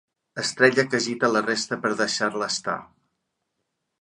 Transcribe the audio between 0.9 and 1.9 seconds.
que agita la resta